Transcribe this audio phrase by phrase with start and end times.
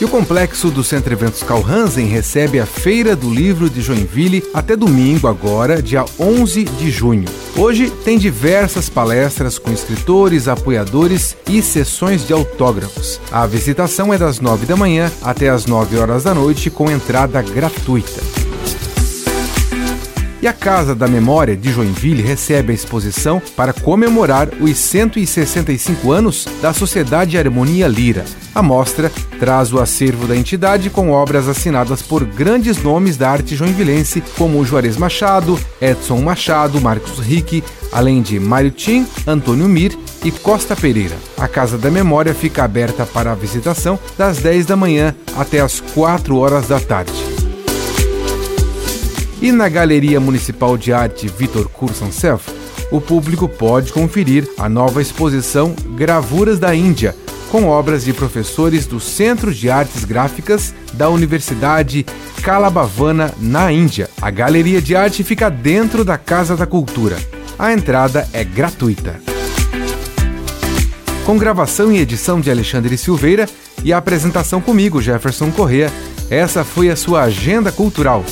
[0.00, 4.76] E o complexo do Centro Eventos Calhansen recebe a Feira do Livro de Joinville até
[4.76, 7.24] domingo, agora, dia 11 de junho.
[7.56, 13.20] Hoje tem diversas palestras com escritores, apoiadores e sessões de autógrafos.
[13.32, 17.42] A visitação é das 9 da manhã até as 9 horas da noite, com entrada
[17.42, 18.37] gratuita.
[20.40, 26.46] E a Casa da Memória de Joinville recebe a exposição para comemorar os 165 anos
[26.62, 28.24] da Sociedade Harmonia Lira.
[28.54, 29.10] A mostra
[29.40, 34.64] traz o acervo da entidade com obras assinadas por grandes nomes da arte joinvilense, como
[34.64, 41.16] Juarez Machado, Edson Machado, Marcos Rick, além de Mário Tim, Antônio Mir e Costa Pereira.
[41.36, 45.80] A Casa da Memória fica aberta para a visitação das 10 da manhã até as
[45.80, 47.27] 4 horas da tarde.
[49.40, 52.50] E na Galeria Municipal de Arte Vitor Kursanself,
[52.90, 57.14] o público pode conferir a nova exposição Gravuras da Índia,
[57.48, 62.04] com obras de professores do Centro de Artes Gráficas da Universidade
[62.42, 64.10] Kalabhavana, na Índia.
[64.20, 67.16] A galeria de arte fica dentro da Casa da Cultura.
[67.56, 69.20] A entrada é gratuita.
[71.24, 73.48] Com gravação e edição de Alexandre Silveira
[73.84, 75.92] e a apresentação comigo, Jefferson Correa,
[76.28, 78.24] essa foi a sua agenda cultural